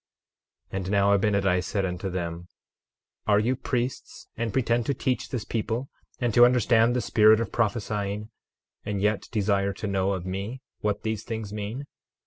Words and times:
12:25 0.71 0.77
And 0.79 0.89
now 0.89 1.15
Abinadi 1.15 1.63
said 1.63 1.85
unto 1.85 2.09
them: 2.09 2.47
Are 3.27 3.37
you 3.37 3.55
priests, 3.55 4.25
and 4.35 4.51
pretend 4.51 4.87
to 4.87 4.95
teach 4.95 5.29
this 5.29 5.45
people, 5.45 5.89
and 6.17 6.33
to 6.33 6.43
understand 6.43 6.95
the 6.95 7.01
spirit 7.01 7.39
of 7.39 7.51
prophesying, 7.51 8.31
and 8.83 8.99
yet 8.99 9.27
desire 9.31 9.73
to 9.73 9.85
know 9.85 10.13
of 10.13 10.25
me 10.25 10.63
what 10.79 11.03
these 11.03 11.23
things 11.23 11.53
mean? 11.53 11.85